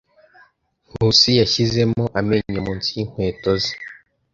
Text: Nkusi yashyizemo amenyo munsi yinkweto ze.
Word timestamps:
Nkusi 0.91 1.29
yashyizemo 1.39 2.03
amenyo 2.19 2.59
munsi 2.65 2.87
yinkweto 2.97 3.51
ze. 3.63 3.73